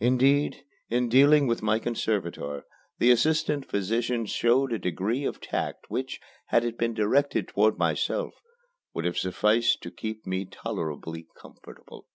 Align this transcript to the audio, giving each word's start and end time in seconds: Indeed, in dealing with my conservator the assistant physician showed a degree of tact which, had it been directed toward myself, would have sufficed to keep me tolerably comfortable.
Indeed, 0.00 0.64
in 0.88 1.08
dealing 1.08 1.46
with 1.46 1.62
my 1.62 1.78
conservator 1.78 2.64
the 2.98 3.12
assistant 3.12 3.64
physician 3.70 4.26
showed 4.26 4.72
a 4.72 4.78
degree 4.80 5.24
of 5.24 5.40
tact 5.40 5.88
which, 5.88 6.18
had 6.46 6.64
it 6.64 6.76
been 6.76 6.94
directed 6.94 7.46
toward 7.46 7.78
myself, 7.78 8.34
would 8.92 9.04
have 9.04 9.16
sufficed 9.18 9.80
to 9.84 9.92
keep 9.92 10.26
me 10.26 10.46
tolerably 10.46 11.28
comfortable. 11.40 12.08